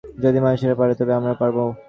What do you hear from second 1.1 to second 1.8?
আমরাও পারবো।